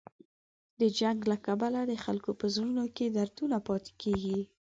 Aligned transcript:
د 0.79 0.81
جنګ 0.99 1.19
له 1.31 1.37
کبله 1.45 1.79
د 1.85 1.93
خلکو 2.05 2.31
په 2.39 2.45
زړونو 2.53 2.83
کې 2.95 3.05
دردونه 3.17 3.57
پاتې 3.67 3.91
کېږي. 4.01 4.39